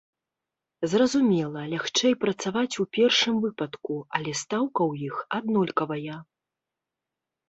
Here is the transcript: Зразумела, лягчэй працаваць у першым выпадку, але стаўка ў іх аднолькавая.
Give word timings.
Зразумела, 0.91 1.61
лягчэй 1.73 2.15
працаваць 2.23 2.79
у 2.83 2.85
першым 2.97 3.35
выпадку, 3.43 3.97
але 4.21 4.33
стаўка 4.41 4.81
ў 4.91 5.11
іх 5.11 5.15
аднолькавая. 5.39 6.17